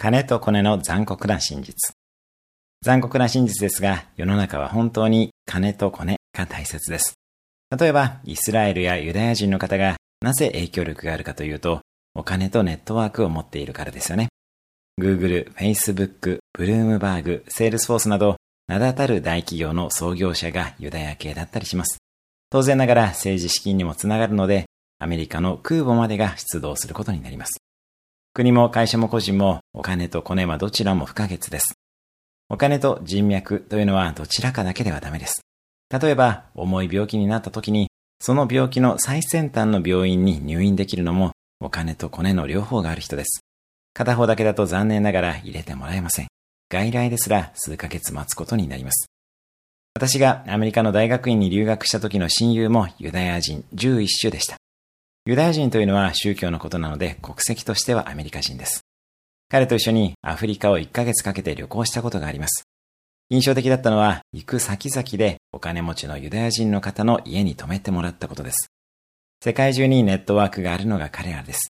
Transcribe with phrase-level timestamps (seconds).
[0.00, 1.92] 金とコネの残酷な真実。
[2.82, 7.12] 残酷な真実ですが、世の中は本当に金とコネが大切です。
[7.78, 11.82] 例えば、イスラエルやユダヤ人の方がなぜ影響力があるかというと、
[12.14, 14.28] お金とネットワークを持っているからですよね。
[14.98, 18.36] Google、Facebook、Bloomberg、Salesforce など、
[18.68, 21.98] 名だたる大企業の創業者がユダヤ系だったりします。
[22.48, 24.64] 当然ながら政治資金にもつながるので、
[24.98, 27.59] アメリカの空母までが出動することになります。
[28.40, 31.74] 国も会社も個人もお金とコネはどちらも不可欠です。
[32.48, 35.42] お金と人脈というのはどちらかだけではダメです。
[35.90, 43.40] 例えば、重い病気になった時に、その病気の最先端の病院に入院できるのも、お金とコネの両方がある人です。
[43.92, 46.28] 片方だけだと残念ながら入れてもらえません。
[46.70, 49.10] 外来ですら数ヶ月待つことになります。
[49.94, 54.56] 私がアメリカの大学院に留学した時の親友もユダヤ人11種でした。
[55.26, 58.86] ユダヤ人というのは宗教のことなので国籍としてはアメリカ人です。
[59.50, 62.64] 彼と一緒にアフリカを1ヶ月かけて旅行したことがあります。
[63.28, 68.70] 印象的だったのは行く先々でお金持ちのユダヤ人の方の家に泊めてもらったことです。
[69.44, 71.70] 世界中にネットワークがあるのが彼らです。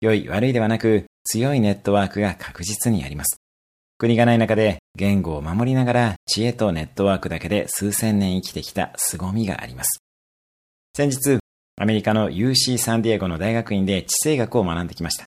[0.00, 3.36] 良い悪いではなく強いネットワークが確実にあります。
[3.98, 9.98] 国がない中で言語を守りながら知恵とネットワークだけで数千年生きてきた凄みがあります。
[10.96, 11.38] 先日、
[11.80, 15.26] アメリカの UC サンディエゴの大学院で地政学を学んできました。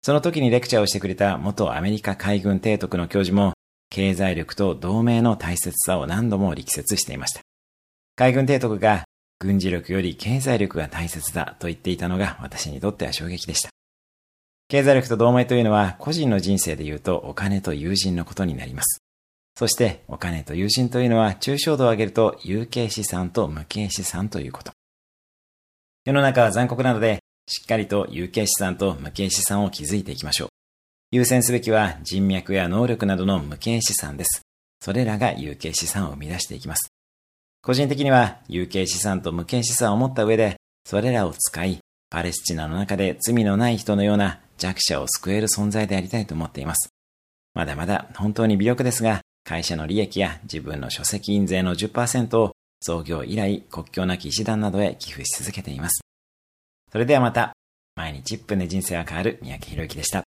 [0.00, 3.52] その時にレクチャーをしてくれた元アメリカ海軍提督の教授も、
[3.90, 7.42] 経済力と同盟の大切さを何度も力説していました。
[8.16, 9.04] 海軍提督が
[9.38, 13.68] 軍事力より経済力が大切だと言っていたのが私にとっては衝撃でした。
[14.68, 19.02] 経済力と同盟というのは個人の人生で言うとお金と友人のことになります。
[19.58, 24.72] そしてお金と友人というのは抽象度を上げると有形資産と無形資産ということ。
[26.04, 30.48] 世の中は残酷なので、しっかりと有形資産と無形資産を築いていきましょう。
[31.12, 34.42] 優先すべきは人脈や能力などの無形資産です。
[34.80, 36.92] それらが有形資産を生み出していきます。
[37.62, 41.78] 個人的には有形資産と無形資産を持った上で、それらを使い、
[42.10, 46.88] パレスチナの中で罪のない人のような弱者を救える存在でありたいと思っています。
[47.54, 56.02] まだまだ本当に微力ですが、会社の利益や自分の書籍印税の10%を創業以来国境なき医師団などへ寄付し続けています。
[56.90, 57.52] それではまた、
[57.94, 60.24] 毎日1分で人生が変わる三宅博之でした。